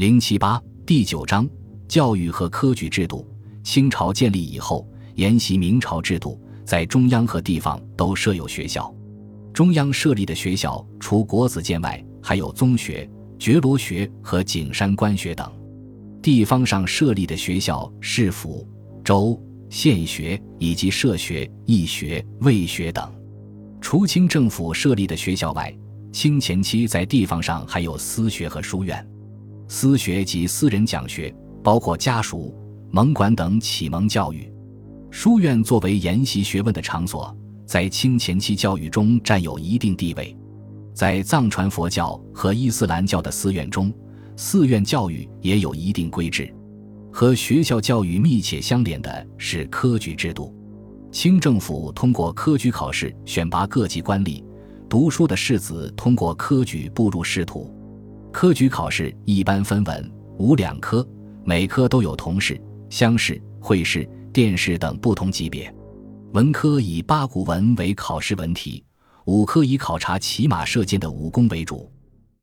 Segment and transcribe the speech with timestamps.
[0.00, 1.46] 零七八第九章
[1.86, 3.28] 教育和科举制度。
[3.62, 8.90] 清朝建立以后，沿袭明朝制度，在中央和地方都设有学校。
[9.52, 13.06] 中央设立的学校，除国子监外，还有宗学、
[13.38, 15.46] 觉罗学和景山官学等；
[16.22, 18.66] 地方上设立的学校，市府、
[19.04, 19.38] 州、
[19.68, 23.06] 县学以及社学、义学、卫学等。
[23.82, 25.70] 除清政府设立的学校外，
[26.10, 29.06] 清前期在地方上还有私学和书院。
[29.72, 31.32] 私学及私人讲学，
[31.62, 32.52] 包括家塾、
[32.90, 34.52] 蒙馆等启蒙教育；
[35.12, 37.32] 书院作为研习学问的场所，
[37.66, 40.36] 在清前期教育中占有一定地位。
[40.92, 43.94] 在藏传佛教和伊斯兰教的寺院中，
[44.34, 46.52] 寺院教育也有一定规制。
[47.12, 50.52] 和学校教育密切相连的是科举制度。
[51.12, 54.42] 清政府通过科举考试选拔各级官吏，
[54.88, 57.72] 读书的士子通过科举步入仕途。
[58.32, 61.06] 科举考试一般分文、武两科，
[61.44, 65.72] 每科都有同试、乡试、会试、殿试等不同级别。
[66.32, 68.82] 文科以八股文为考试文体，
[69.26, 71.90] 武科以考察骑马射箭的武功为主。